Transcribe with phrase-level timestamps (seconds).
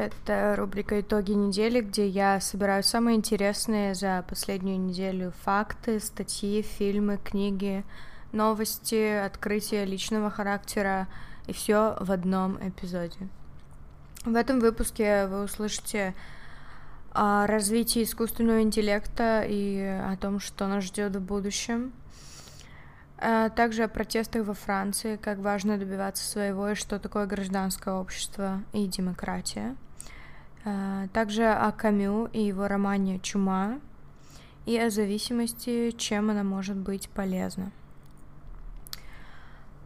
[0.00, 7.18] Это рубрика «Итоги недели», где я собираю самые интересные за последнюю неделю факты, статьи, фильмы,
[7.22, 7.84] книги,
[8.32, 11.06] новости, открытия личного характера
[11.46, 13.28] и все в одном эпизоде.
[14.24, 16.14] В этом выпуске вы услышите
[17.12, 21.92] о развитии искусственного интеллекта и о том, что нас ждет в будущем,
[23.18, 28.62] а также о протестах во Франции, как важно добиваться своего и что такое гражданское общество
[28.72, 29.76] и демократия.
[30.64, 33.80] А также о Камю и его романе «Чума»
[34.66, 37.72] и о зависимости, чем она может быть полезна.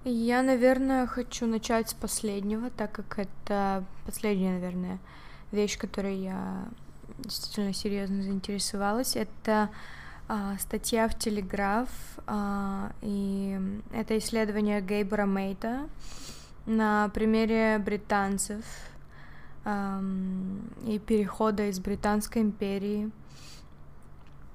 [0.05, 4.99] Я, наверное, хочу начать с последнего, так как это последняя, наверное,
[5.53, 6.67] вещь, которой я
[7.19, 9.17] действительно серьезно заинтересовалась.
[9.17, 9.71] Это
[10.29, 11.89] а, статья в Телеграф,
[12.27, 13.59] а, и
[13.93, 15.89] это исследование Гейбера Мейта
[16.67, 18.65] на примере британцев
[19.65, 23.11] и перехода из Британской империи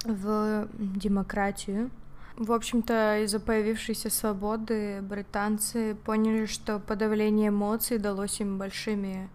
[0.06, 1.90] в демократию.
[2.38, 9.30] В общем-то, из-за появившейся свободы британцы поняли, что подавление эмоций далось им большими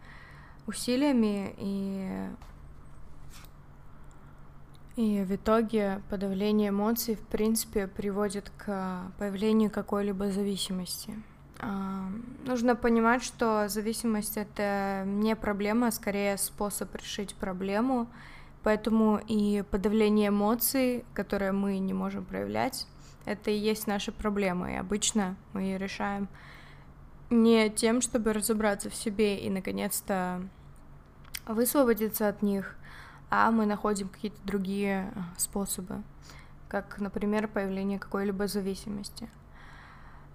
[0.66, 2.28] усилиями, и
[4.96, 11.14] и в итоге подавление эмоций, в принципе, приводит к появлению какой-либо зависимости.
[11.66, 12.10] А,
[12.44, 18.06] нужно понимать, что зависимость это не проблема, а скорее способ решить проблему.
[18.62, 22.86] Поэтому и подавление эмоций, которые мы не можем проявлять,
[23.24, 24.72] это и есть наша проблема.
[24.72, 26.28] И обычно мы ее решаем
[27.30, 30.42] не тем, чтобы разобраться в себе и наконец-то
[31.46, 32.76] высвободиться от них,
[33.30, 36.02] а мы находим какие-то другие э, способы,
[36.68, 39.28] как, например, появление какой-либо зависимости.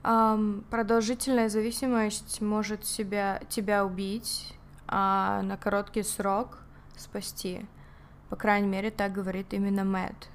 [0.01, 4.53] Продолжительная зависимость может себя, тебя убить,
[4.87, 6.59] а на короткий срок
[6.95, 7.65] спасти.
[8.29, 10.29] По крайней мере, так говорит именно Мэтт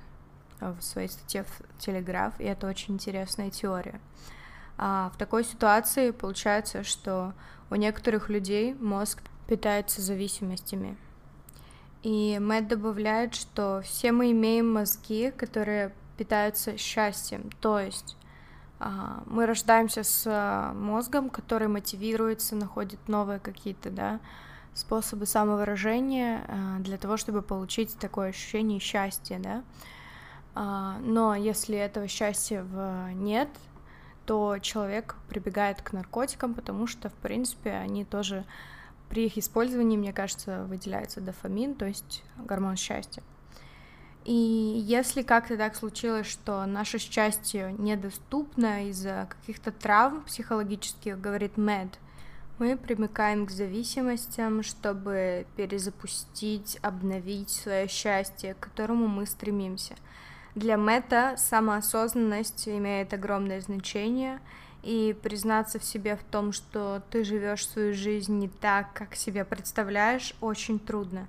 [0.61, 4.01] в своей статье в Телеграф, и это очень интересная теория.
[4.77, 7.33] А в такой ситуации получается, что
[7.71, 10.97] у некоторых людей мозг питается зависимостями,
[12.03, 18.17] и Мэтт добавляет, что все мы имеем мозги, которые питаются счастьем, то есть
[19.27, 24.21] мы рождаемся с а, мозгом, который мотивируется, находит новые какие-то, да,
[24.75, 29.63] способы самовыражения а, для того, чтобы получить такое ощущение счастья, да.
[31.01, 32.65] Но если этого счастья
[33.13, 33.49] нет,
[34.25, 38.45] то человек прибегает к наркотикам, потому что, в принципе, они тоже
[39.09, 43.25] при их использовании, мне кажется, выделяется дофамин, то есть гормон счастья.
[44.25, 51.99] И если как-то так случилось, что наше счастье недоступно из-за каких-то травм психологических, говорит Мэд,
[52.59, 59.95] мы примыкаем к зависимостям, чтобы перезапустить, обновить свое счастье, к которому мы стремимся.
[60.55, 64.41] Для Мэта самоосознанность имеет огромное значение—
[64.85, 69.45] и признаться в себе в том, что ты живешь свою жизнь не так, как себе
[69.45, 71.27] представляешь, очень трудно.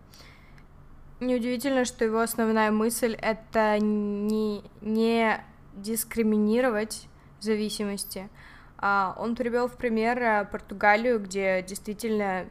[1.19, 5.39] Неудивительно, что его основная мысль— это не, не
[5.75, 7.07] дискриминировать
[7.45, 8.29] зависимости.
[8.77, 12.47] А он привел в пример э, Португалию, где действительно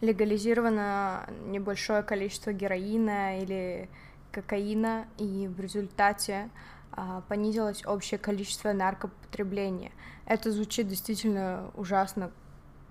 [0.00, 3.88] легализировано небольшое количество героина или
[4.30, 6.50] кокаина, и в результате
[6.92, 9.90] а, понизилось общее количество наркопотребления.
[10.26, 12.30] Это звучит действительно ужасно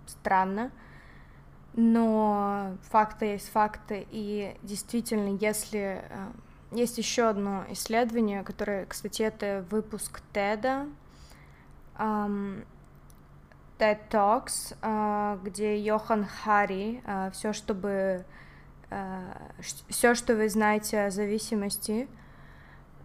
[0.06, 0.72] странно,
[1.78, 6.32] но факты есть факты, и действительно, если а,
[6.72, 10.92] есть еще одно исследование, которое, кстати, это выпуск TED,
[12.00, 12.66] um,
[13.78, 18.26] TED Talks, uh, где Йохан Хари, uh, все, чтобы
[19.90, 22.08] все, что вы знаете о зависимости,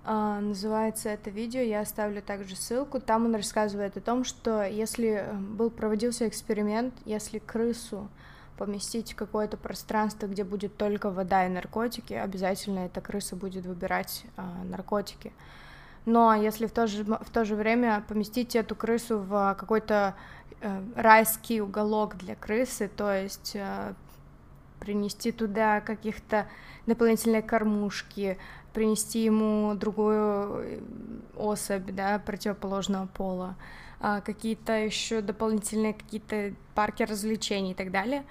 [0.04, 3.00] называется это видео, я оставлю также ссылку.
[3.00, 8.08] Там он рассказывает о том, что если э, был проводился эксперимент, если крысу
[8.56, 14.62] поместить какое-то пространство, где будет только вода и наркотики, обязательно эта крыса будет выбирать а,
[14.64, 15.32] наркотики.
[16.04, 20.14] Но если в то, же, в то же время поместить эту крысу в какой-то
[20.60, 23.94] э, райский уголок для крысы, то есть э,
[24.80, 26.48] принести туда каких-то
[26.86, 28.36] дополнительные кормушки,
[28.72, 30.80] принести ему другую э,
[31.36, 33.81] особь, да, противоположного пола, а,
[34.24, 38.24] какие-то еще дополнительные какие-то парки развлечений и так далее,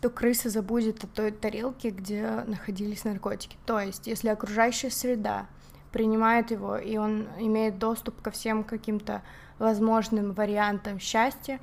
[0.00, 3.56] то крыса забудет о той тарелке, где находились наркотики.
[3.66, 5.46] То есть, если окружающая среда
[5.92, 9.22] принимает его, и он имеет доступ ко всем каким-то
[9.58, 11.60] возможным вариантам счастья,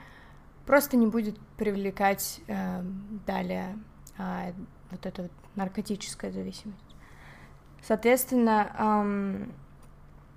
[0.65, 2.81] просто не будет привлекать э,
[3.25, 3.77] далее
[4.17, 4.53] э,
[4.91, 6.95] вот эта вот наркотическая зависимость.
[7.81, 9.53] Соответственно, эм,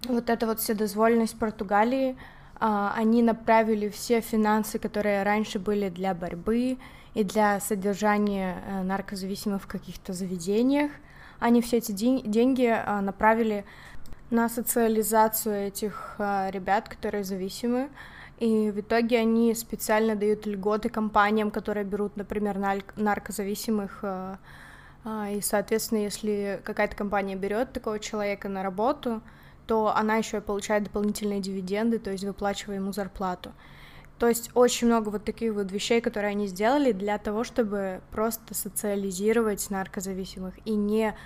[0.08, 2.16] вот эта вот вседозволенность Португалии,
[2.58, 6.78] они направили все финансы, которые раньше были для борьбы
[7.14, 10.90] и для содержания э, наркозависимых в каких-то заведениях,
[11.40, 13.64] они все эти день- деньги э, направили
[14.30, 17.88] на социализацию этих э, ребят, которые зависимы,
[18.38, 22.58] и в итоге они специально дают льготы компаниям, которые берут, например,
[22.96, 24.00] наркозависимых
[25.04, 29.20] а, и, соответственно, если какая-то компания берет такого человека на работу,
[29.66, 33.52] то она еще и получает дополнительные дивиденды, то есть выплачивая ему зарплату.
[34.18, 38.54] То есть очень много вот таких вот вещей, которые они сделали для того, чтобы просто
[38.54, 41.16] социализировать наркозависимых и не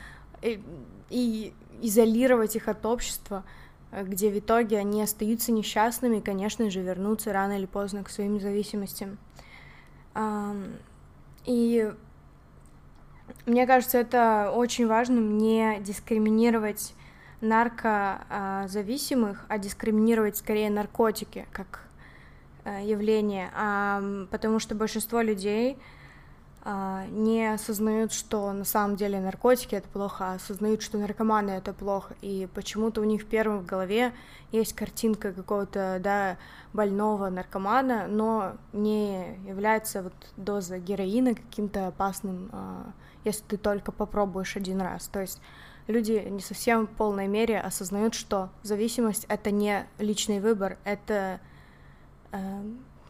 [0.43, 0.63] и,
[1.11, 3.45] и изолировать их от общества,
[3.93, 8.41] где в итоге они остаются несчастными и, конечно же, вернутся рано или поздно к своим
[8.41, 9.19] зависимостям.
[11.45, 11.93] И
[13.45, 16.95] мне кажется, это очень важно, не дискриминировать
[17.41, 21.85] наркозависимых, а дискриминировать скорее наркотики как
[22.65, 23.51] э, явление,
[24.31, 25.79] потому что большинство людей
[26.69, 31.73] а, не осознают, что на самом деле наркотики это плохо, а осознают, что наркоманы это
[31.73, 34.13] плохо, и почему-то у них первым в голове
[34.51, 36.39] есть картинка какого-то, да,
[36.73, 42.87] больного наркомана, но не является вот доза героина каким-то опасным, а,
[43.23, 45.07] если ты только попробуешь один раз.
[45.07, 45.41] То есть
[45.87, 51.41] люди не совсем в полной мере осознают, что зависимость это не личный выбор, это
[52.33, 52.63] э,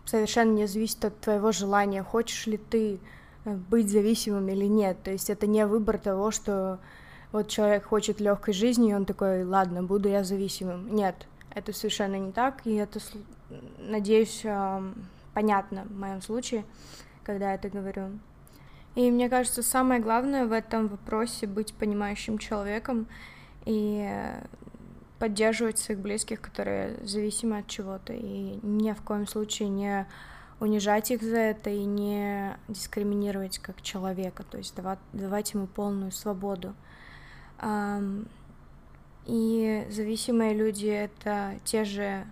[0.04, 3.00] совершенно не зависит от твоего желания, хочешь ли ты
[3.44, 5.02] быть зависимым или нет.
[5.02, 6.78] То есть это не выбор того, что
[7.32, 10.94] вот человек хочет легкой жизни, и он такой, ладно, буду я зависимым.
[10.94, 13.00] Нет, это совершенно не так, и это,
[13.78, 14.44] надеюсь,
[15.34, 16.64] понятно в моем случае,
[17.22, 18.10] когда я это говорю.
[18.96, 23.06] И мне кажется, самое главное в этом вопросе быть понимающим человеком
[23.66, 24.10] и
[25.18, 30.06] поддерживать своих близких, которые зависимы от чего-то, и ни в коем случае не
[30.60, 36.10] унижать их за это и не дискриминировать как человека, то есть давать, давать ему полную
[36.10, 36.74] свободу.
[39.26, 42.24] И зависимые люди— это те же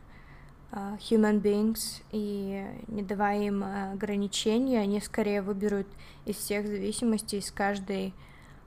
[1.11, 5.87] human beings, и не давая им ограничений, они скорее выберут
[6.25, 8.13] из всех зависимостей, из каждой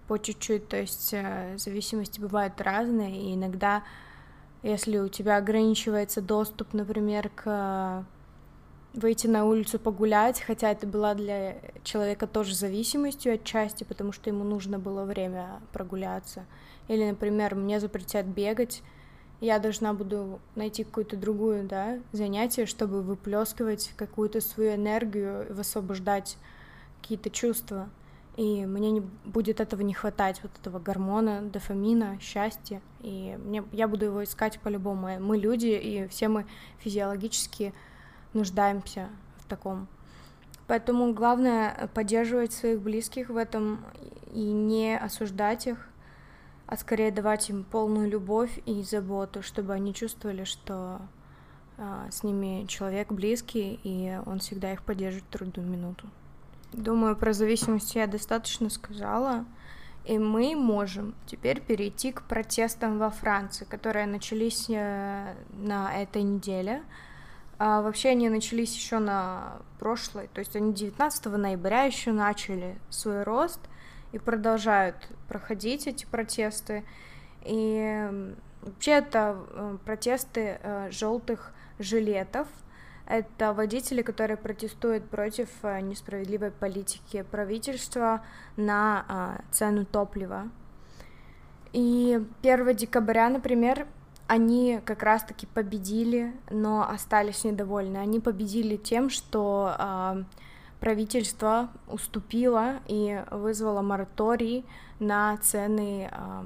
[0.07, 3.83] по чуть-чуть, то есть э, зависимости бывают разные, и иногда,
[4.63, 8.06] если у тебя ограничивается доступ, например, к
[8.94, 14.44] выйти на улицу погулять, хотя это была для человека тоже зависимостью отчасти, потому что ему
[14.44, 16.45] нужно было время прогуляться.
[16.88, 18.81] Или, например, мне запретят бегать,
[19.39, 26.38] я должна буду найти какую-то другую, да, занятие, чтобы выплескивать какую-то свою энергию, высвобождать
[27.01, 27.89] какие-то чувства.
[28.36, 32.81] И мне не будет этого не хватать, вот этого гормона, дофамина, счастья.
[33.01, 35.19] И мне, я буду его искать по-любому.
[35.19, 36.45] Мы люди, и все мы
[36.80, 37.74] физиологически
[38.33, 39.10] нуждаемся
[39.40, 39.88] в таком.
[40.68, 43.83] Поэтому главное поддерживать своих близких в этом
[44.33, 45.87] и не осуждать их,
[46.68, 51.00] а скорее давать им полную любовь и заботу, чтобы они чувствовали, что
[51.78, 56.07] а, с ними человек близкий, и он всегда их поддержит в трудную минуту.
[56.74, 59.45] Думаю, про зависимость я достаточно сказала,
[60.04, 66.83] и мы можем теперь перейти к протестам во Франции, которые начались э, на этой неделе.
[67.59, 73.24] А вообще они начались еще на прошлой, то есть они 19 ноября еще начали свой
[73.24, 73.59] рост
[74.11, 74.95] и продолжают
[75.28, 76.83] проходить эти протесты.
[77.44, 82.47] И вообще это э, протесты э, желтых жилетов.
[83.06, 88.23] Это водители, которые протестуют против э, несправедливой политики правительства
[88.56, 90.49] на цену топлива.
[91.73, 93.87] И 1 декабря, например,
[94.28, 97.97] они как раз-таки победили, но остались недовольны.
[97.97, 100.23] Они победили тем, что э,
[100.80, 104.66] правительство уступило и вызвало мораторий
[105.00, 106.44] на цены э,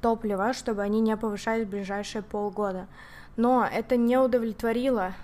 [0.00, 2.86] топлива, чтобы они не повышались в ближайшие полгода.
[3.36, 5.14] Но это не удовлетворило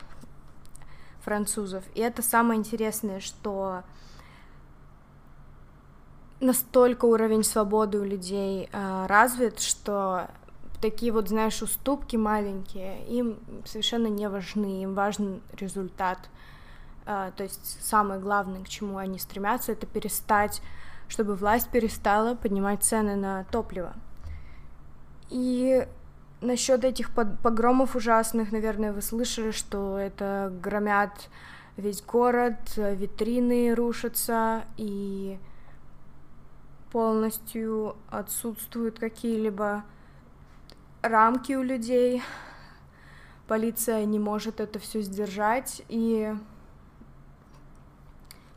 [1.23, 1.85] французов.
[1.95, 3.85] И это самое интересное, что
[6.41, 10.29] настолько уровень свободы у людей э, развит, что
[10.81, 16.19] такие вот, знаешь, уступки маленькие, им совершенно не важны, им важен результат.
[17.05, 20.63] А, то есть самое главное, к чему они стремятся, это перестать,
[21.09, 23.95] чтобы власть перестала поднимать цены на топливо.
[25.31, 25.87] И
[26.41, 31.29] насчет этих погромов ужасных, наверное, вы слышали, что это громят
[31.77, 35.39] весь город, витрины рушатся, и
[36.91, 39.85] полностью отсутствуют какие-либо
[41.01, 42.23] рамки у людей.
[43.49, 46.35] Полиция не может это все сдержать, и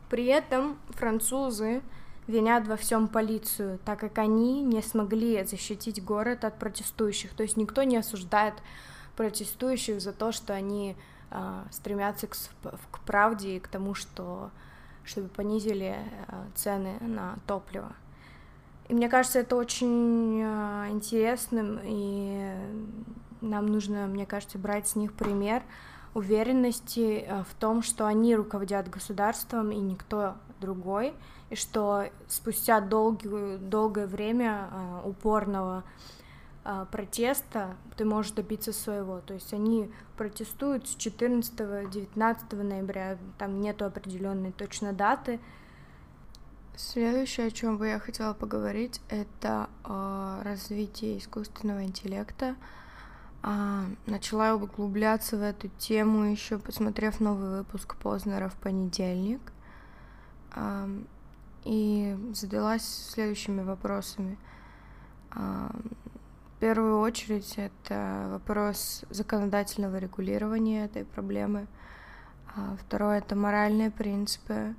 [0.08, 1.82] при этом французы
[2.26, 7.34] винят во всем полицию, так как они не смогли защитить город от протестующих.
[7.34, 8.54] То есть никто не осуждает
[9.16, 10.96] протестующих за то, что они
[11.30, 12.36] э, стремятся к,
[12.90, 14.50] к правде и к тому, что
[15.04, 17.92] чтобы понизили э, цены на топливо.
[18.88, 22.54] И мне кажется, это очень э, интересным, и
[23.40, 25.62] нам нужно, мне кажется, брать с них пример
[26.16, 31.12] уверенности э, в том, что они руководят государством и никто другой,
[31.50, 35.84] и что спустя долгую, долгое время э, упорного
[36.64, 39.20] э, протеста ты можешь добиться своего.
[39.20, 45.38] То есть они протестуют с 14-19 ноября, там нету определенной точно даты.
[46.76, 52.56] Следующее, о чем бы я хотела поговорить, это о развитии искусственного интеллекта.
[53.48, 59.40] А, начала углубляться в эту тему еще посмотрев новый выпуск Познера в понедельник
[61.64, 64.36] и задалась следующими вопросами.
[65.30, 71.68] В первую очередь это вопрос законодательного регулирования этой проблемы.
[72.56, 74.74] А второе это моральные принципы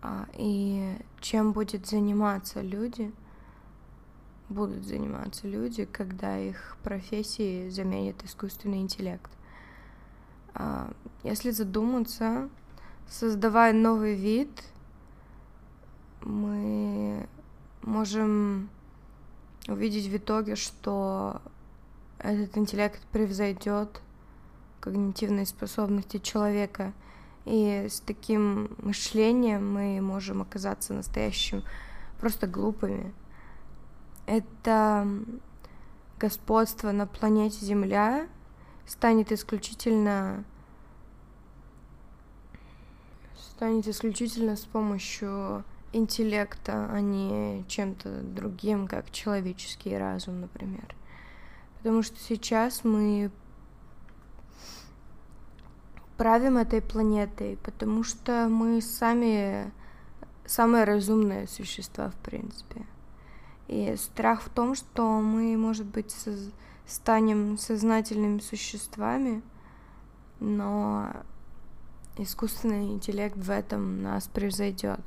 [0.00, 3.12] а, и чем будет заниматься люди,
[4.48, 9.30] будут заниматься люди, когда их профессии заменит искусственный интеллект.
[10.54, 10.90] А,
[11.22, 12.48] если задуматься,
[13.08, 14.50] создавая новый вид—
[16.22, 17.26] мы
[17.82, 18.68] можем
[19.66, 21.40] увидеть в итоге, что
[22.18, 24.00] этот интеллект превзойдет
[24.80, 26.92] когнитивные способности человека.
[27.44, 31.62] И с таким мышлением мы можем оказаться настоящим
[32.20, 33.14] просто глупыми.
[34.28, 35.08] Это
[36.20, 38.28] господство на планете Земля
[38.84, 40.44] станет исключительно
[43.38, 50.94] станет исключительно с помощью интеллекта, а не чем-то другим, как человеческий разум, например.
[51.78, 53.30] Потому что сейчас мы
[56.18, 59.72] правим этой планетой, потому что мы сами
[60.44, 62.84] самые разумные существа, в принципе.
[63.68, 66.50] И страх в том, что мы, может быть, соз...
[66.86, 69.42] станем сознательными существами,
[70.40, 71.12] но
[72.16, 75.00] искусственный интеллект в этом нас превзойдет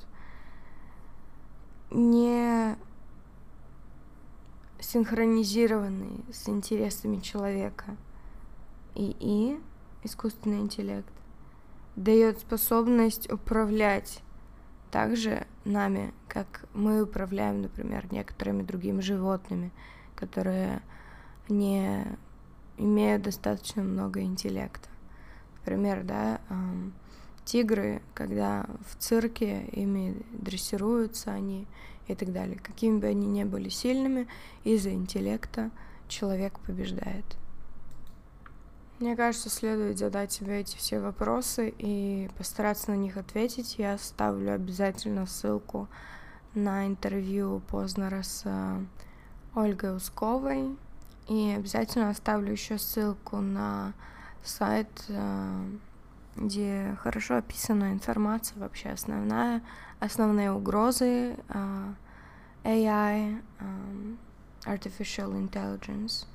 [1.91, 2.77] не
[4.79, 7.95] синхронизированный с интересами человека.
[8.95, 9.59] И и
[10.03, 11.13] искусственный интеллект
[11.95, 14.21] дает способность управлять
[14.89, 19.71] также нами, как мы управляем, например, некоторыми другими животными,
[20.15, 20.81] которые
[21.49, 22.05] не
[22.77, 24.89] имеют достаточно много интеллекта.
[25.59, 26.41] Например, да,
[27.45, 31.67] тигры, когда в цирке ими дрессируются они
[32.07, 32.57] и так далее.
[32.57, 34.27] Какими бы они ни были сильными,
[34.63, 35.71] из-за интеллекта
[36.07, 37.25] человек побеждает.
[39.01, 43.79] Мне кажется, следует задать себе эти все вопросы и постараться на них ответить.
[43.79, 45.87] Я оставлю обязательно ссылку
[46.53, 48.85] на интервью Познера с э,
[49.55, 50.77] Ольгой Усковой.
[51.27, 53.93] И обязательно оставлю еще ссылку на
[54.43, 55.65] сайт э,
[56.35, 59.61] где хорошо описана информация вообще основная,
[59.99, 61.93] основные угрозы uh,
[62.63, 63.41] AI,
[64.65, 66.25] Artificial Intelligence.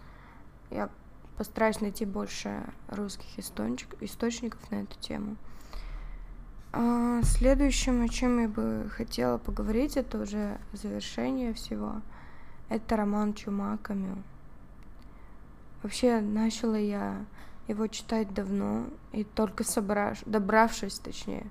[0.70, 0.90] Я
[1.36, 5.36] постараюсь найти больше русских источник, источников на эту тему.
[6.72, 12.02] А следующим, о чем я бы хотела поговорить, это уже завершение всего.
[12.68, 14.22] Это роман Чума Камю.
[15.82, 17.24] Вообще, начала я
[17.68, 21.46] его читать давно, и только собрав, добравшись, точнее,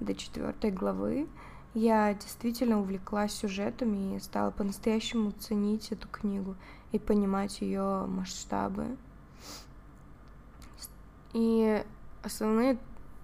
[0.00, 1.26] до четвертой главы,
[1.74, 6.56] я действительно увлеклась сюжетами и стала по-настоящему ценить эту книгу
[6.92, 8.96] и понимать ее масштабы.
[11.38, 11.84] И
[12.22, 12.78] основные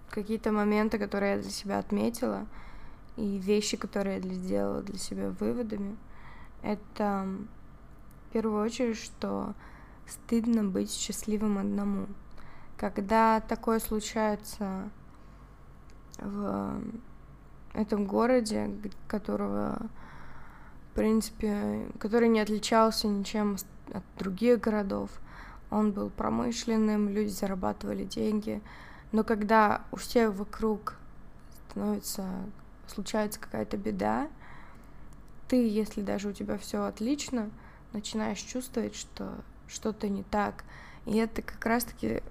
[0.09, 2.45] какие-то моменты, которые я для себя отметила,
[3.17, 5.97] и вещи, которые я сделала для себя выводами,
[6.61, 7.27] это
[8.29, 9.53] в первую очередь, что
[10.07, 12.07] стыдно быть счастливым одному—
[12.77, 14.89] когда такое случается
[16.17, 16.81] в
[17.73, 18.69] этом городе,
[19.07, 19.89] которого,
[20.91, 23.57] в принципе, который не отличался ничем
[23.93, 25.09] от других городов,
[25.71, 28.61] он был промышленным, люди зарабатывали деньги
[29.11, 30.95] Но когда у всех вокруг
[31.69, 32.25] становится,
[32.87, 34.27] случается какая-то беда,
[35.47, 37.49] ты, если даже у тебя все отлично,
[37.93, 39.33] начинаешь чувствовать, что
[39.67, 40.63] что-то не так.
[41.05, 42.21] И это как раз-таки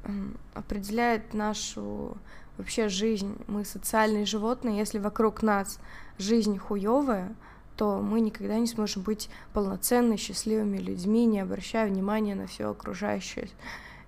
[0.53, 2.17] определяет нашу
[2.59, 3.37] вообще жизнь.
[3.47, 4.79] Мы социальные животные.
[4.79, 5.79] Если вокруг нас
[6.19, 7.35] жизнь хуевая,
[7.77, 13.49] то мы никогда не сможем быть полноценными, счастливыми людьми, не обращая внимания на все окружающее.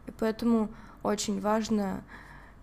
[0.07, 0.69] И поэтому
[1.03, 2.05] очень важно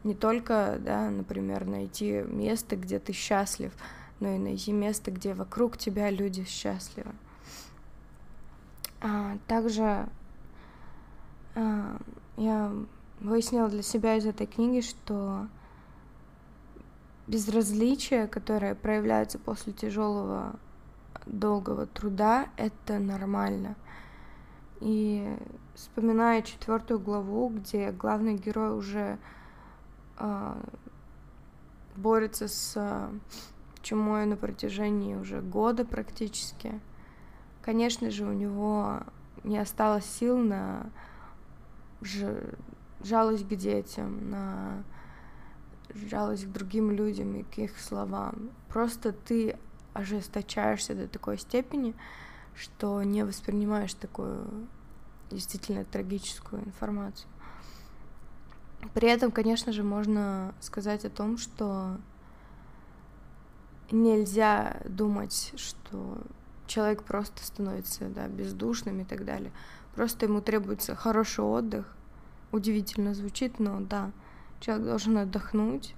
[0.04, 3.72] не только, да, например, найти место, где ты счастлив,
[4.20, 7.12] но и найти место, где вокруг тебя люди счастливы.
[9.02, 10.08] А, также
[11.56, 11.98] а,
[12.38, 12.72] я
[13.20, 15.48] выяснила для себя из этой книги, что
[17.28, 20.60] безразличие, которое проявляется после тяжелого
[21.26, 23.76] долгого труда, это нормально.
[24.80, 25.38] И
[25.76, 29.18] вспоминая четвертую главу, где главный герой уже
[30.20, 30.56] э,
[31.96, 33.10] борется с э,
[33.82, 36.80] чумой на протяжении уже года практически,
[37.62, 39.02] конечно же, у него
[39.44, 40.90] не осталось сил на
[43.04, 44.84] жалость к детям, на
[45.94, 48.50] жалость к другим людям и к их словам.
[48.70, 49.58] Просто ты
[49.94, 51.96] ожесточаешься до такой степени,
[52.56, 54.68] что не воспринимаешь такую
[55.30, 57.28] действительно трагическую информацию.
[58.94, 61.98] При этом, конечно же, можно сказать о том, что
[63.92, 66.18] нельзя думать, что
[66.68, 69.52] человек просто становится да, бездушным и так далее.
[69.96, 71.96] Просто ему требуется хороший отдых.
[72.52, 74.12] Удивительно звучит, но да,
[74.60, 75.96] человек должен отдохнуть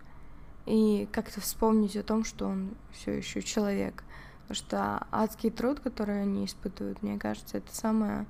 [0.66, 4.04] и как-то вспомнить о том, что он все еще человек.
[4.48, 8.26] Потому что адский труд, который они испытывают, мне кажется, это самое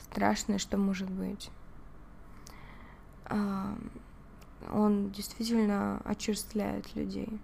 [0.00, 1.50] страшное, что может быть.
[3.28, 7.40] Он действительно очерствляет людей.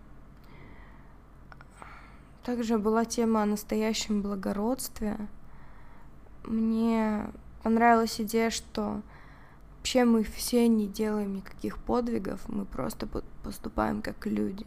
[2.44, 5.16] Также была тема о настоящем благородстве.
[6.44, 7.29] Мне
[7.64, 9.03] понравилась идея, что
[9.79, 13.09] вообще мы все не делаем никаких подвигов, мы просто
[13.46, 14.66] поступаем как люди.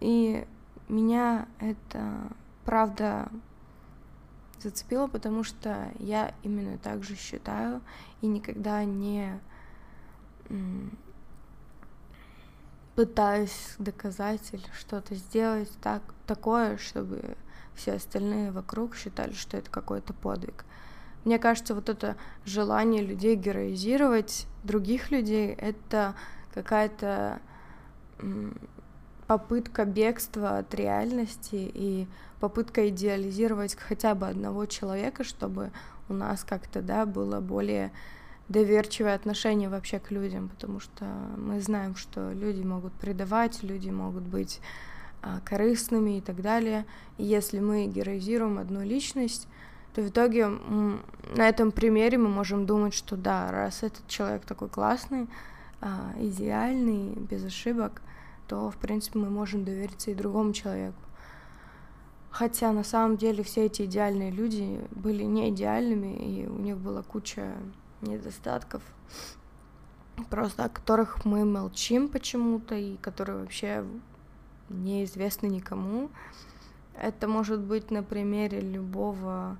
[0.00, 0.46] И
[0.88, 2.28] меня это
[2.64, 3.28] правда
[4.60, 7.80] зацепило, потому что я именно так же считаю
[8.20, 9.40] и никогда не
[12.96, 17.36] пытаюсь доказать или что-то сделать так, такое, чтобы
[17.74, 20.64] все остальные вокруг считали, что это какой-то подвиг.
[21.24, 26.14] Мне кажется, вот это желание людей героизировать других людей, это
[26.54, 27.40] какая-то
[29.26, 32.06] попытка бегства от реальности и
[32.40, 35.70] попытка идеализировать хотя бы одного человека, чтобы
[36.08, 37.92] у нас как-то, да, было более
[38.48, 41.04] доверчивое отношение вообще к людям, потому что
[41.36, 44.60] мы знаем, что люди могут предавать, люди могут быть
[45.20, 46.86] а, корыстными и так далее.
[47.18, 49.46] И если мы героизируем одну личность,
[49.94, 54.68] то в итоге на этом примере мы можем думать, что да, раз этот человек такой
[54.68, 55.28] классный,
[55.80, 58.00] а, идеальный, без ошибок,
[58.48, 61.00] то, в принципе, мы можем довериться и другому человеку.
[62.30, 67.02] Хотя на самом деле все эти идеальные люди были не идеальными, и у них была
[67.02, 67.54] куча
[68.00, 68.82] недостатков,
[70.30, 73.84] просто о которых мы молчим почему-то, и которые вообще
[74.68, 76.10] неизвестны никому.
[77.00, 79.56] Это может быть на примере любого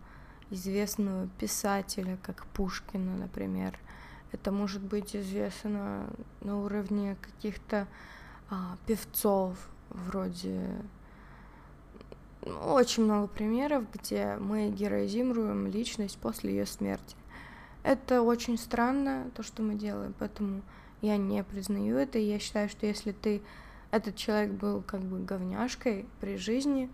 [0.50, 3.78] известного писателя, как Пушкина, например.
[4.32, 6.06] Это может быть известно
[6.40, 7.86] на уровне каких-то
[8.50, 9.56] а, певцов,
[9.90, 10.60] вроде
[12.46, 17.16] ну, очень много примеров, где мы героизируем личность после ее смерти.
[17.82, 20.62] Это очень странно, то, что мы делаем, поэтому
[21.00, 23.42] я не признаю это, я считаю, что если ты,
[23.90, 26.90] этот человек был как бы говняшкой при жизни,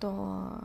[0.00, 0.60] то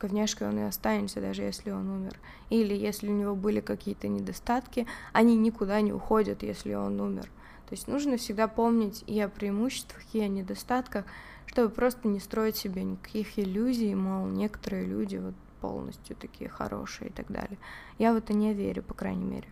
[0.00, 2.18] говняшкой он и останется, даже если он умер.
[2.50, 7.28] Или если у него были какие-то недостатки, они никуда не уходят, если он умер.
[7.72, 11.06] То есть нужно всегда помнить и о преимуществах, и о недостатках,
[11.46, 15.32] чтобы просто не строить себе никаких иллюзий, мол, некоторые люди вот
[15.62, 17.56] полностью такие хорошие и так далее.
[17.96, 19.48] Я в это не верю, по крайней мере.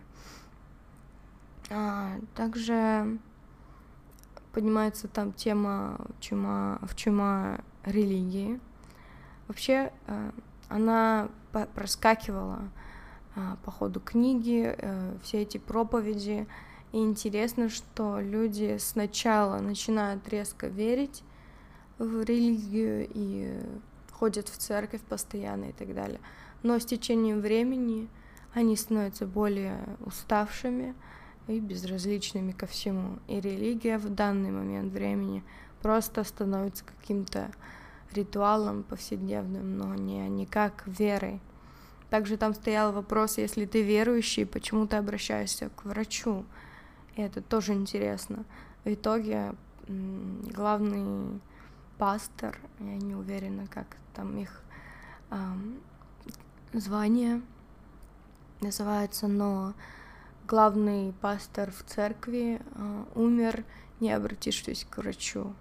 [1.71, 3.17] А, также
[4.51, 8.59] поднимается там тема чума, в чума религии,
[9.47, 10.31] Вообще э,
[10.69, 11.29] она
[11.73, 12.59] проскакивала
[13.35, 16.45] э, по ходу книги, э, все эти проповеди.
[16.91, 21.23] И интересно, что люди сначала начинают резко верить
[21.97, 23.59] в религию и
[24.11, 26.19] ходят в церковь постоянно и так далее.
[26.63, 28.09] Но с течением времени
[28.53, 30.93] они становятся более уставшими,
[31.47, 33.19] и безразличными ко всему.
[33.27, 35.43] И религия в данный момент времени
[35.81, 37.51] просто становится каким-то
[38.13, 41.39] ритуалом повседневным, но не, не как верой.
[42.09, 46.45] Также там стоял вопрос, если ты верующий, почему ты обращаешься к врачу?
[47.15, 48.45] И это тоже интересно.
[48.83, 49.53] В итоге
[49.87, 51.39] главный
[51.97, 54.63] пастор, я не уверена, как там их
[55.29, 55.79] эм,
[56.73, 57.41] звание
[58.61, 59.73] называется, но
[60.47, 63.63] главный пастор в церкви э, умер,
[63.99, 65.53] не обратившись к врачу,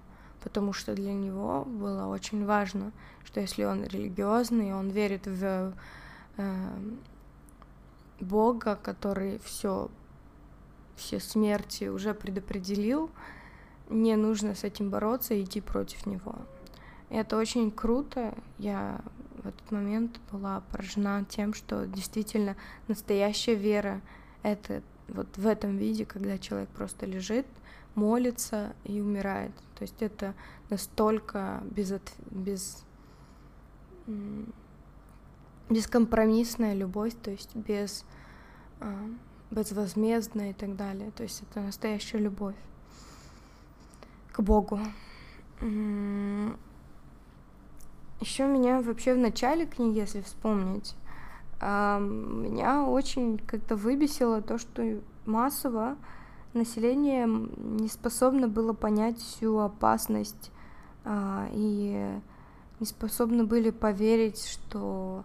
[0.42, 2.92] потому что для него было очень важно,
[3.24, 5.74] что если он религиозный, он верит в
[6.36, 6.72] э,
[8.20, 9.90] Бога, который все
[11.00, 13.10] все смерти уже предопределил,
[13.88, 16.36] не нужно с этим бороться и идти против него.
[17.08, 18.34] И это очень круто.
[18.58, 19.00] Я
[19.42, 22.54] в этот момент была поражена тем, что действительно
[22.86, 24.00] настоящая вера—
[24.42, 27.46] это вот в этом виде, когда человек просто лежит,
[27.94, 29.52] молится и умирает.
[29.76, 30.34] То есть это
[30.68, 31.92] настолько без,
[32.30, 32.84] без,
[35.70, 38.04] бескомпромиссная любовь, то есть без
[39.50, 41.10] безвозмездная и так далее.
[41.12, 42.56] То есть это настоящая любовь
[44.32, 44.80] к Богу.
[48.20, 50.94] Еще меня вообще в начале книги, если вспомнить,
[51.60, 55.96] меня очень как-то выбесило то, что массово
[56.54, 60.50] население не способно было понять всю опасность
[61.04, 62.18] а, и
[62.80, 65.24] не способны были поверить, что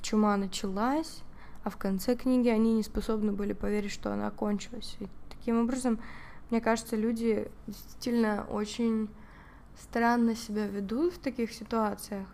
[0.00, 1.22] чума началась,
[1.68, 4.96] а в конце книги они не способны были поверить, что она окончилась.
[5.00, 6.00] И таким образом,
[6.48, 9.10] мне кажется, люди действительно очень
[9.78, 12.26] странно себя ведут в таких ситуациях,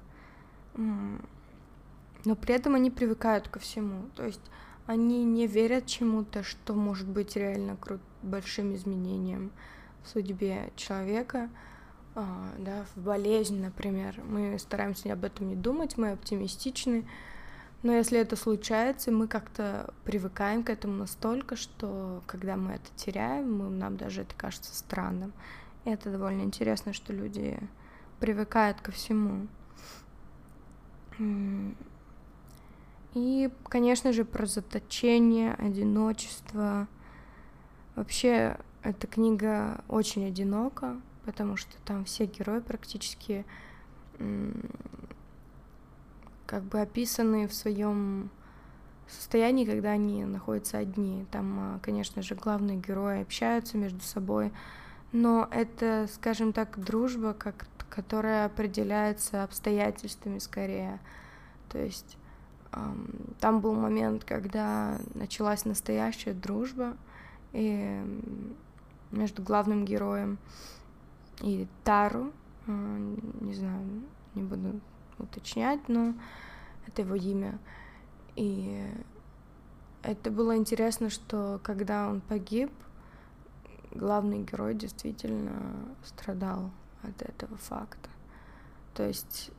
[0.77, 4.05] но при этом они привыкают ко всему.
[4.15, 4.41] То есть
[4.87, 9.51] они не верят чему-то, что может быть реально крут большим изменением
[10.05, 11.51] в судьбе человека,
[12.15, 14.23] а, да, в болезнь, например.
[14.29, 17.05] Мы стараемся об этом не думать, мы оптимистичны,
[17.85, 23.59] но если это случается, мы как-то привыкаем к этому настолько, что когда мы это теряем,
[23.59, 25.35] мы, нам даже это кажется странным.
[25.85, 27.59] И это довольно интересно, что люди
[28.21, 29.49] привыкают ко всему.
[33.13, 36.89] И, конечно же, про заточение, одиночество.
[37.97, 43.45] Вообще, эта книга очень одинока, потому что там все герои практически
[46.55, 48.31] как бы описаны в своем
[49.09, 51.27] состоянии, когда они находятся одни.
[51.33, 54.53] Там, а, конечно же, главные герои общаются между собой,
[55.11, 61.01] но это, скажем так, дружба, как, которая определяется обстоятельствами скорее.
[61.71, 62.17] То есть
[62.71, 66.97] эм, там был момент, когда началась настоящая дружба
[67.53, 68.01] и
[69.11, 70.39] между главным героем
[71.43, 72.31] и Тару,
[72.69, 74.05] э, не знаю,
[74.37, 74.81] не буду
[75.19, 76.15] уточнять, но
[76.87, 77.59] это его имя.
[78.37, 78.83] И
[80.03, 82.71] это было интересно, что когда он погиб,
[83.93, 85.55] главный герой действительно
[86.05, 86.71] страдал
[87.03, 88.11] от этого факта.
[88.95, 89.51] То есть,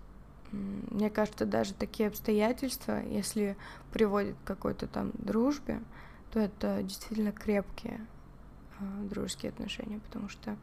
[0.51, 3.57] мне кажется, даже такие обстоятельства, если
[3.91, 5.81] приводят к какой-то там дружбе,
[6.31, 8.05] то это действительно крепкие
[8.79, 10.57] э, дружеские отношения, потому что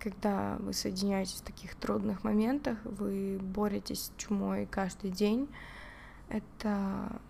[0.00, 5.48] когда вы соединяетесь в таких трудных моментах, вы боретесь с чумой каждый день,
[6.28, 7.20] это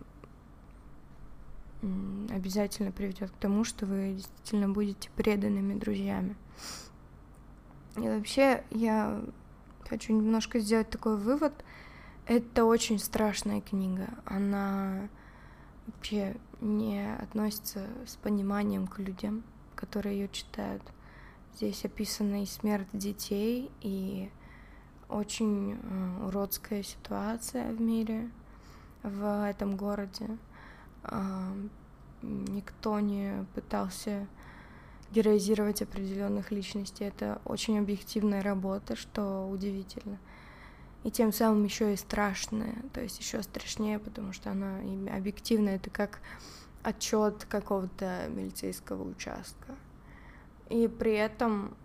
[2.31, 6.37] обязательно приведет к тому, что вы действительно будете преданными друзьями.
[7.97, 9.21] И вообще я
[9.89, 11.53] хочу немножко сделать такой вывод.
[12.27, 14.09] Это очень страшная книга.
[14.25, 15.09] Она
[15.87, 19.43] вообще не относится с пониманием к людям,
[19.75, 20.83] которые ее читают.
[21.61, 24.31] Здесь описана и смерть детей, и
[25.11, 28.31] очень э, уродская ситуация в мире,
[29.03, 30.39] в этом городе.
[31.05, 31.53] Э,
[32.23, 34.27] никто не пытался
[35.11, 37.05] героизировать определенных личностей.
[37.05, 40.19] Это очень объективная работа, что удивительно.
[41.05, 44.79] И тем самым еще и страшная, то есть еще страшнее, потому что она
[45.15, 46.21] объективная, это как
[46.83, 49.77] отчет какого-то милицейского участка.
[50.71, 51.77] И при этом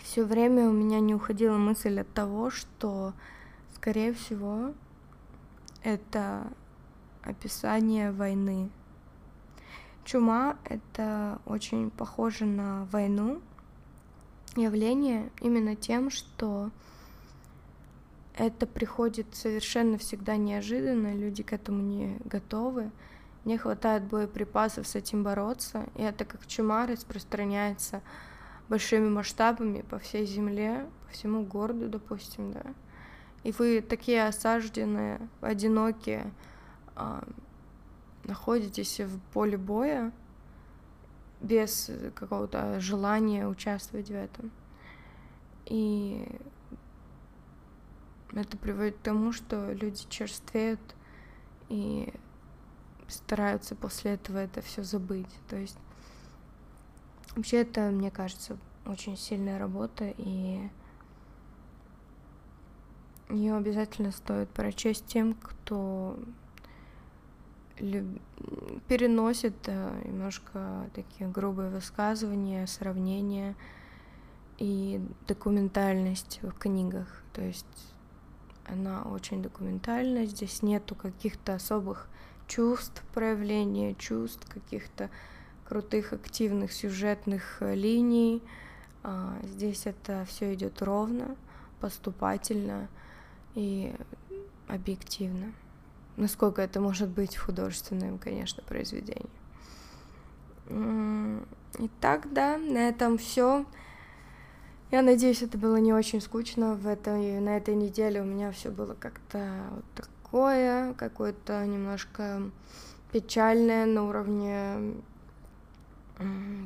[0.00, 3.12] все время у меня не уходила мысль от того, что,
[3.74, 4.72] скорее всего,
[5.82, 6.46] это
[7.22, 8.70] описание войны.
[10.04, 13.40] Чума— это очень похоже на войну
[14.56, 16.70] явление именно тем, что
[18.36, 22.90] это приходит совершенно всегда неожиданно, люди к этому не готовы,
[23.44, 28.02] не хватает боеприпасов с этим бороться, и это как чума распространяется
[28.68, 32.62] большими масштабами по всей земле, по всему городу, допустим, да.
[33.42, 36.32] И вы такие осажденные, одинокие,
[36.94, 37.24] а,
[38.24, 40.12] находитесь в поле боя
[41.40, 44.52] без какого-то желания участвовать в этом.
[45.66, 46.38] И
[48.32, 50.80] это приводит к тому, что люди черствеют
[51.68, 52.12] и
[53.12, 55.28] стараются после этого это все забыть.
[55.48, 55.78] То есть
[57.36, 60.68] вообще это, мне кажется, очень сильная работа, и
[63.30, 66.18] ее обязательно стоит прочесть тем, кто
[67.78, 68.20] люб...
[68.88, 73.56] переносит э, немножко такие грубые высказывания, сравнения
[74.58, 77.22] и документальность в книгах.
[77.32, 77.66] То есть
[78.66, 82.08] она очень документальная, здесь нету каких-то особых
[82.46, 85.10] чувств, проявления чувств, каких-то
[85.68, 88.42] крутых активных сюжетных э, линий.
[89.02, 91.36] А, здесь это все идет ровно,
[91.80, 92.88] поступательно
[93.54, 93.94] и
[94.68, 95.52] объективно.
[96.16, 99.30] Насколько это может быть в художественном, конечно, произведении.
[101.78, 103.64] Итак, да, на этом все.
[104.90, 106.74] Я надеюсь, это было не очень скучно.
[106.74, 109.84] В этой, на этой неделе у меня все было как-то вот
[110.32, 112.42] такое, какое-то немножко
[113.12, 114.94] печальное на уровне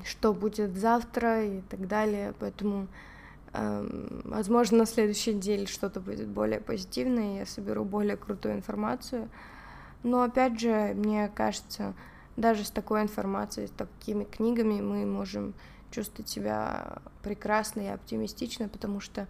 [0.04, 2.34] что будет завтра и так далее.
[2.38, 2.86] Поэтому,
[3.52, 9.28] э, возможно, на следующей неделе что-то будет более позитивное, я соберу более крутую информацию.
[10.02, 11.94] Но опять же, мне кажется,
[12.36, 15.54] даже с такой информацией, с такими книгами мы можем
[15.90, 19.26] чувствовать себя прекрасно и оптимистично, потому что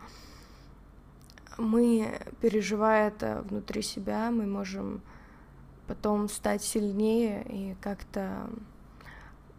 [1.59, 5.03] мы, переживая это внутри себя, мы можем
[5.87, 8.51] потом стать сильнее и как-то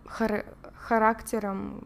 [0.05, 1.83] хар характером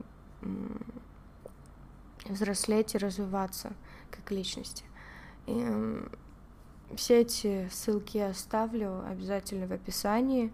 [2.26, 3.74] взрослеть и развиваться
[4.10, 4.86] как личности.
[5.47, 5.65] И
[6.95, 10.52] все эти ссылки я оставлю обязательно в описании.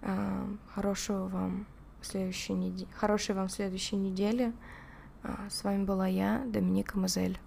[0.00, 1.66] А, хорошего вам
[2.00, 2.88] следующей недели.
[2.94, 4.52] Хорошей вам следующей недели.
[5.22, 7.38] А, с вами была я, Доминика Мазель.